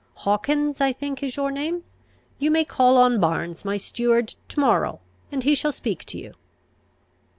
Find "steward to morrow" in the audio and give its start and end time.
3.77-4.99